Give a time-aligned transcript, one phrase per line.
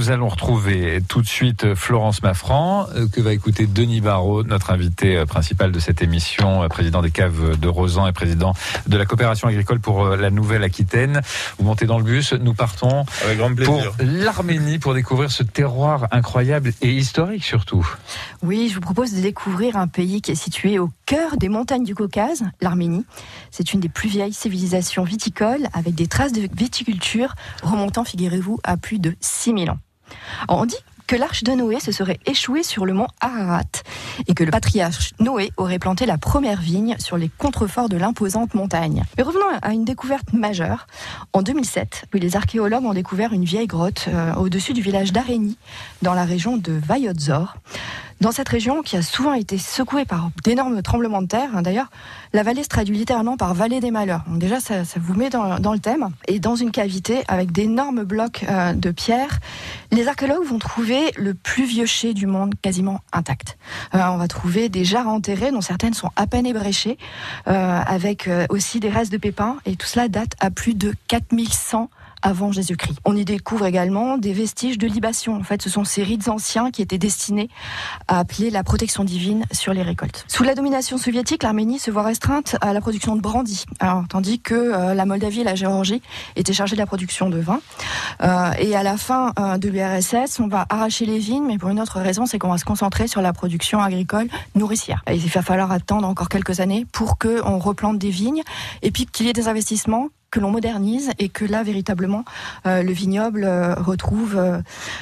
[0.00, 4.70] nous allons retrouver tout de suite Florence Maffran, euh, que va écouter Denis Barrault, notre
[4.70, 8.54] invité euh, principal de cette émission, euh, président des caves de Rosan et président
[8.86, 11.20] de la coopération agricole pour la Nouvelle-Aquitaine.
[11.58, 16.06] Vous montez dans le bus, nous partons Avec grand pour l'Arménie pour découvrir ce terroir
[16.12, 17.86] incroyable et historique surtout.
[18.42, 21.84] Oui, je vous propose de découvrir un pays qui est situé au cœur des montagnes
[21.84, 23.04] du Caucase, l'Arménie.
[23.50, 28.78] C'est une des plus vieilles civilisations viticoles avec des traces de viticulture remontant, figurez-vous, à
[28.78, 29.78] plus de 6000 ans.
[30.48, 30.76] On dit
[31.10, 33.82] que l'arche de Noé se serait échouée sur le mont Ararat
[34.28, 38.54] et que le patriarche Noé aurait planté la première vigne sur les contreforts de l'imposante
[38.54, 39.02] montagne.
[39.18, 40.86] Mais revenons à une découverte majeure.
[41.32, 45.58] En 2007, les archéologues ont découvert une vieille grotte euh, au-dessus du village d'Areni,
[46.00, 47.56] dans la région de Vayotzor.
[48.20, 51.88] Dans cette région, qui a souvent été secouée par d'énormes tremblements de terre, hein, d'ailleurs,
[52.34, 54.24] la vallée se traduit littéralement par vallée des malheurs.
[54.28, 56.10] Donc déjà, ça, vous met dans, dans, le thème.
[56.28, 59.40] Et dans une cavité avec d'énormes blocs euh, de pierre,
[59.90, 63.56] les archéologues vont trouver le plus vieux chai du monde quasiment intact.
[63.94, 66.98] Euh, on va trouver des jarres enterrées, dont certaines sont à peine ébréchées,
[67.48, 69.56] euh, avec aussi des restes de pépins.
[69.64, 71.88] Et tout cela date à plus de 4100
[72.22, 72.98] avant Jésus-Christ.
[73.04, 75.36] On y découvre également des vestiges de libation.
[75.36, 77.48] En fait, ce sont ces rites anciens qui étaient destinés
[78.08, 80.24] à appeler la protection divine sur les récoltes.
[80.28, 84.40] Sous la domination soviétique, l'Arménie se voit restreinte à la production de brandy, alors, tandis
[84.40, 86.02] que euh, la Moldavie et la Géorgie
[86.36, 87.60] étaient chargées de la production de vin.
[88.22, 91.70] Euh, et à la fin euh, de l'URSS, on va arracher les vignes, mais pour
[91.70, 95.02] une autre raison, c'est qu'on va se concentrer sur la production agricole nourricière.
[95.08, 98.42] Et il va falloir attendre encore quelques années pour qu'on replante des vignes
[98.82, 102.24] et puis qu'il y ait des investissements que l'on modernise et que là véritablement
[102.66, 104.60] euh, le vignoble euh, retrouve euh,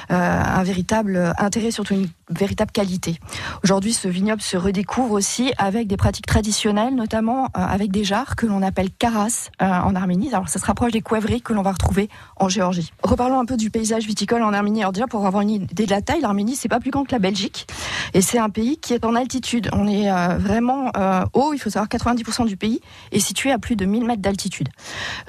[0.09, 3.19] un véritable intérêt, surtout une véritable qualité.
[3.63, 8.45] Aujourd'hui, ce vignoble se redécouvre aussi avec des pratiques traditionnelles, notamment avec des jarres que
[8.45, 10.29] l'on appelle karas en Arménie.
[10.33, 12.91] Alors ça se rapproche des couèvreries que l'on va retrouver en Géorgie.
[13.03, 14.81] Reparlons un peu du paysage viticole en Arménie.
[14.81, 17.11] Alors déjà pour avoir une idée de la taille, l'Arménie c'est pas plus grand que
[17.11, 17.67] la Belgique
[18.13, 19.69] et c'est un pays qui est en altitude.
[19.73, 20.91] On est vraiment
[21.33, 22.81] haut, il faut savoir 90% du pays
[23.11, 24.69] est situé à plus de 1000 mètres d'altitude.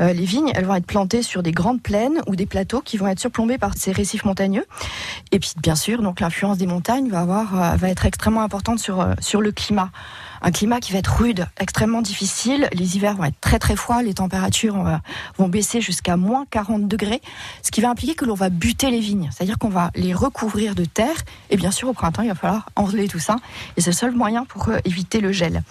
[0.00, 2.96] Euh, les vignes, elles vont être plantées sur des grandes plaines ou des plateaux qui
[2.96, 4.66] vont être surplombés par ces récifs montagneux.
[5.32, 9.00] Et puis, bien sûr, donc l'influence des montagnes va euh, va être extrêmement importante sur
[9.00, 9.90] euh, sur le climat.
[10.42, 12.68] Un climat qui va être rude, extrêmement difficile.
[12.72, 15.00] Les hivers vont être très très froids, les températures
[15.36, 17.20] vont baisser jusqu'à moins 40 degrés,
[17.62, 20.74] ce qui va impliquer que l'on va buter les vignes, c'est-à-dire qu'on va les recouvrir
[20.74, 21.16] de terre.
[21.50, 23.36] Et bien sûr, au printemps, il va falloir enlever tout ça.
[23.76, 25.62] Et c'est le seul moyen pour éviter le gel.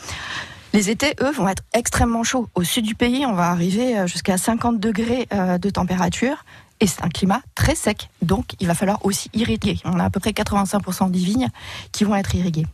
[0.73, 2.47] Les étés, eux, vont être extrêmement chauds.
[2.53, 6.45] Au sud du pays, on va arriver jusqu'à 50 degrés de température.
[6.79, 8.09] Et c'est un climat très sec.
[8.21, 9.79] Donc, il va falloir aussi irriguer.
[9.85, 11.49] On a à peu près 85% des vignes
[11.91, 12.65] qui vont être irriguées.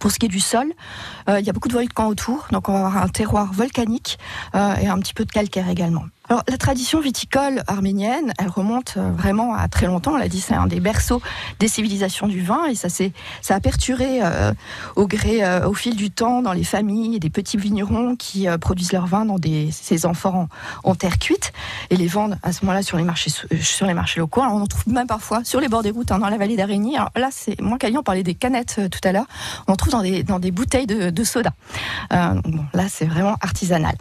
[0.00, 0.72] Pour ce qui est du sol,
[1.28, 4.18] euh, il y a beaucoup de volcans autour, donc on va avoir un terroir volcanique
[4.54, 6.04] euh, et un petit peu de calcaire également.
[6.30, 10.12] Alors la tradition viticole arménienne, elle remonte vraiment à très longtemps.
[10.14, 11.20] On l'a dit, c'est un des berceaux
[11.60, 13.12] des civilisations du vin et ça s'est
[13.42, 14.54] ça a perturé euh,
[14.96, 18.56] au gré euh, au fil du temps dans les familles des petits vignerons qui euh,
[18.56, 20.46] produisent leur vin dans des ces amphores
[20.82, 21.52] en, terre cuite
[21.90, 23.30] et les vendent à ce moment-là sur les marchés
[23.60, 24.40] sur les marchés locaux.
[24.42, 26.54] On en trouve même parfois sur les bords des routes hein, dans la vallée.
[26.54, 29.26] Alors là, c'est moins qu'à on parlait des canettes tout à l'heure.
[29.66, 31.50] On en trouve dans des bouteilles de, soda.
[32.10, 33.94] bon, là, c'est vraiment artisanal.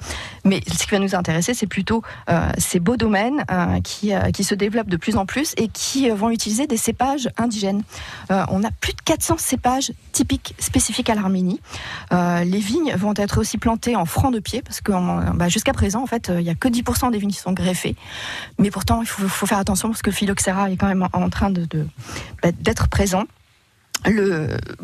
[0.46, 4.32] Mais ce qui va nous intéresser, c'est plutôt euh, ces beaux domaines euh, qui, euh,
[4.44, 7.84] se développent de plus en plus et qui vont utiliser des cépages indigènes.
[8.30, 11.62] on a plus de 400 cépages typiques spécifiques à l'Arménie.
[12.12, 14.92] les vignes vont être aussi plantées en franc de pied parce que
[15.34, 17.73] bah, jusqu'à présent, en fait, il n'y a que 10% des vignes qui sont greffées.
[18.60, 21.52] Mais pourtant, il faut, faire attention parce que le phylloxéra est quand même en train
[21.52, 23.26] bah, d'être présent.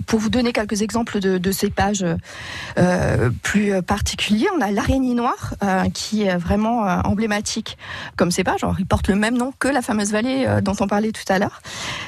[0.07, 2.05] Pour vous donner quelques exemples de, cépages
[2.77, 7.77] euh, plus particuliers, on a l'araignée noire euh, qui est vraiment euh, emblématique
[8.15, 8.65] comme cépage.
[8.79, 11.61] Il porte le même nom que la fameuse vallée dont on parlait tout à l'heure.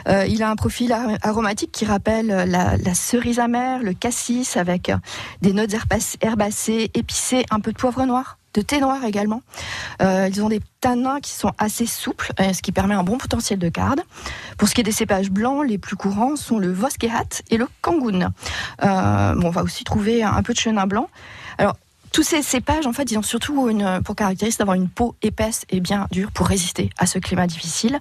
[0.07, 4.91] Il a un profil aromatique qui rappelle la, la, cerise amère, le cassis avec
[5.41, 5.73] des notes
[6.21, 9.41] herbacées, épicées, un peu de poivre noir de thé noir également.
[10.01, 13.59] Euh, ils ont des tanins qui sont assez souples, ce qui permet un bon potentiel
[13.59, 14.01] de carde.
[14.57, 17.67] Pour ce qui est des cépages blancs, les plus courants sont le Voskehat et le
[17.81, 18.29] Kangoun.
[18.83, 21.09] Euh, bon, on va aussi trouver un peu de chenin blanc.
[21.57, 21.77] Alors,
[22.11, 23.69] tous ces cépages, en fait, ils ont surtout
[24.03, 27.99] pour caractéristique d'avoir une peau épaisse et bien dure pour résister à ce climat difficile.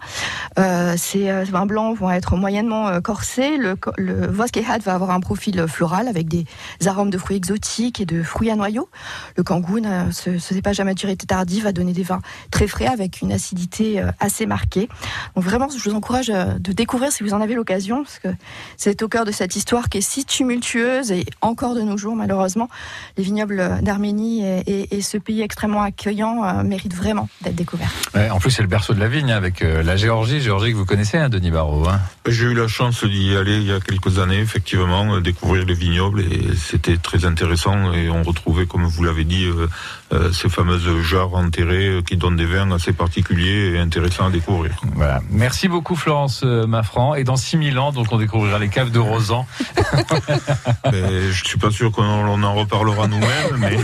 [0.58, 3.56] Euh, ces vins blancs vont être moyennement euh, corsés.
[3.56, 6.44] Le, le va avoir un profil floral avec des
[6.86, 8.88] arômes de fruits exotiques et de fruits à noyaux.
[9.36, 12.20] Le Kangoun, euh, ce, cépage à maturité tardive, va donner des vins
[12.50, 14.88] très frais avec une acidité euh, assez marquée.
[15.36, 18.28] Donc vraiment, je vous encourage euh, de découvrir si vous en avez l'occasion, parce que
[18.76, 22.16] c'est au cœur de cette histoire qui est si tumultueuse et encore de nos jours,
[22.16, 22.68] malheureusement,
[23.16, 27.90] les vignobles d'Arménie l'Arménie et, ce pays extrêmement accueillant mérite vraiment d'être découvert.
[28.14, 31.18] en plus, c'est le berceau de la vigne avec la Géorgie, Géorgie que vous connaissez,
[31.18, 31.86] hein, Denis Barrault.
[31.86, 32.00] Hein.
[32.26, 36.22] J'ai eu la chance d'y aller il y a quelques années, effectivement, découvrir les vignobles
[36.22, 39.46] et c'était très intéressant et on retrouvait, comme vous l'avez dit,
[40.32, 44.72] ces fameuses jarres enterrées qui donnent des vins assez particuliers et intéressants à découvrir.
[44.94, 45.20] Voilà.
[45.30, 49.46] Merci beaucoup Florence Maffran et dans 6000 ans, donc on découvrira les caves de Rosan.
[50.92, 53.76] je suis pas sûr qu'on en reparlera nous-mêmes, mais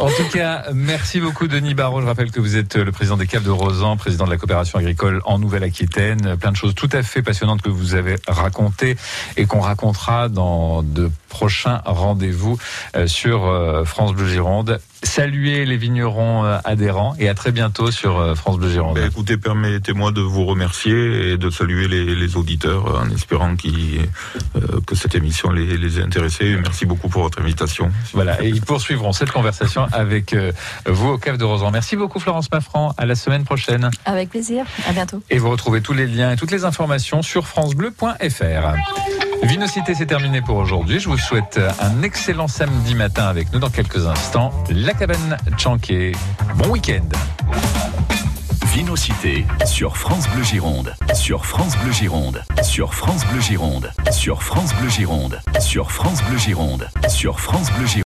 [0.00, 2.00] en tout cas, merci beaucoup Denis Barrault.
[2.00, 4.78] Je rappelle que vous êtes le président des caves de Rosan, président de la coopération
[4.78, 6.36] agricole en Nouvelle-Aquitaine.
[6.38, 8.96] Plein de choses tout à fait passionnantes que vous avez racontées
[9.36, 12.58] et qu'on racontera dans de prochains rendez-vous
[12.96, 14.80] euh, sur euh, France Bleu Gironde.
[15.04, 18.96] Saluez les vignerons euh, adhérents et à très bientôt sur France Bleu Gironde.
[18.96, 25.14] Ben, écoutez, permettez-moi de vous remercier et de saluer les, auditeurs en espérant que cette
[25.14, 26.56] émission les, les ait intéressés.
[26.60, 27.92] Merci beaucoup pour votre invitation.
[28.12, 30.34] Voilà, et ils poursuivront cette conversation avec
[30.86, 31.70] vous au Cave de Rosan.
[31.70, 32.94] Merci beaucoup Florence Maffran.
[32.96, 33.90] À la semaine prochaine.
[34.04, 34.64] Avec plaisir.
[34.88, 35.22] À bientôt.
[35.30, 39.23] Et vous retrouvez tous les liens et toutes les informations sur francebleu.fr.
[39.42, 41.00] Vinocité, c'est terminé pour aujourd'hui.
[41.00, 44.52] Je vous souhaite un excellent samedi matin avec nous dans quelques instants.
[44.70, 46.12] La cabane Chanquet.
[46.56, 47.08] Bon week-end.
[48.72, 54.74] Vinocité sur France Bleu Gironde, sur France Bleu Gironde, sur France Bleu Gironde, sur France
[54.74, 58.02] Bleu Gironde, sur France Bleu Gironde, sur France Bleu Gironde.